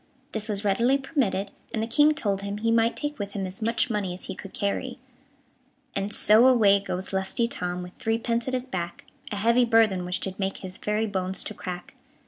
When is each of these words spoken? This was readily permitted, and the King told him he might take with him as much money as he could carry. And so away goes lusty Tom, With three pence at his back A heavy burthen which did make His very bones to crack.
This 0.31 0.49
was 0.49 0.65
readily 0.65 0.97
permitted, 0.97 1.51
and 1.75 1.83
the 1.83 1.87
King 1.87 2.15
told 2.15 2.41
him 2.41 2.57
he 2.57 2.71
might 2.71 2.95
take 2.95 3.19
with 3.19 3.33
him 3.33 3.45
as 3.45 3.61
much 3.61 3.91
money 3.91 4.15
as 4.15 4.23
he 4.23 4.33
could 4.33 4.51
carry. 4.51 4.97
And 5.95 6.11
so 6.11 6.47
away 6.47 6.79
goes 6.79 7.13
lusty 7.13 7.47
Tom, 7.47 7.83
With 7.83 7.93
three 7.99 8.17
pence 8.17 8.47
at 8.47 8.55
his 8.55 8.65
back 8.65 9.05
A 9.31 9.35
heavy 9.35 9.63
burthen 9.63 10.03
which 10.03 10.19
did 10.19 10.39
make 10.39 10.57
His 10.57 10.77
very 10.79 11.05
bones 11.05 11.43
to 11.43 11.53
crack. 11.53 11.93